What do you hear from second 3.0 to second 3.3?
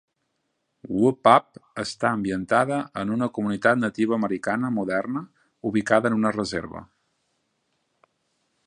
en una